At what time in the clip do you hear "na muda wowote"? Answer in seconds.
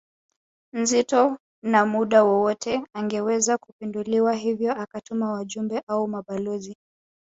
1.63-2.83